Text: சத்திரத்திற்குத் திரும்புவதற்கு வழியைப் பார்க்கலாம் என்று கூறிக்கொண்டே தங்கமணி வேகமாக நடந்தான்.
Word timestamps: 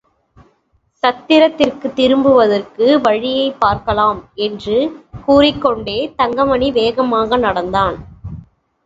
சத்திரத்திற்குத் 1.03 1.93
திரும்புவதற்கு 1.93 2.99
வழியைப் 3.01 3.59
பார்க்கலாம் 3.59 4.29
என்று 4.41 4.77
கூறிக்கொண்டே 5.25 6.13
தங்கமணி 6.15 6.71
வேகமாக 6.71 7.37
நடந்தான். 7.37 7.97